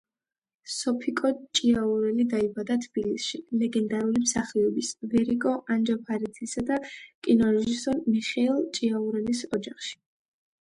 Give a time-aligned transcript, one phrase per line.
[0.75, 6.79] სოფიკო ჭიაურელი დაიბადა თბილისში, ლეგენდარული მსახიობის ვერიკო ანჯაფარიძისა და
[7.29, 9.95] კინორეჟისორ მიხეილ ჭიაურელის ოჯახში.